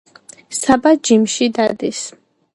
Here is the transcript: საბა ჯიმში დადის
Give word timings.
საბა 0.59 0.93
ჯიმში 1.09 1.51
დადის 1.59 2.03